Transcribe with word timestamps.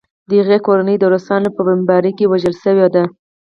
د 0.29 0.31
هغې 0.41 0.57
کورنۍ 0.65 0.95
د 0.99 1.03
روسانو 1.13 1.49
په 1.55 1.61
بمبارۍ 1.67 2.11
کې 2.17 2.29
وژل 2.31 2.55
شوې 2.63 2.81
وه 2.83 2.89